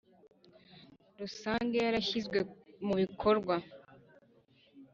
[1.19, 2.37] Rusange yarashyizwe
[2.85, 3.55] mubikorwa